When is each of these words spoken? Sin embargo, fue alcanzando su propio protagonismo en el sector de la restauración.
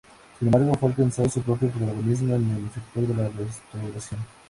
Sin 0.39 0.47
embargo, 0.47 0.73
fue 0.79 0.89
alcanzando 0.89 1.29
su 1.29 1.43
propio 1.43 1.69
protagonismo 1.69 2.33
en 2.33 2.49
el 2.49 2.71
sector 2.71 3.05
de 3.05 3.13
la 3.21 3.29
restauración. 3.29 4.19